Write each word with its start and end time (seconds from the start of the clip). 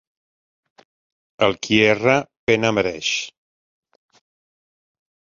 El 1.47 1.51
qui 1.67 1.77
erra, 1.89 2.15
pena 2.51 2.71
mereix. 2.77 3.11